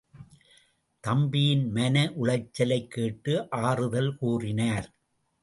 [1.03, 3.49] தம்பியின் மன உளைச்சலைக் கேட்டு
[3.49, 4.89] ஆறுதல் கூறினார்.